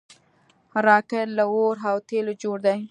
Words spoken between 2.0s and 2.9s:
تیلو جوړ دی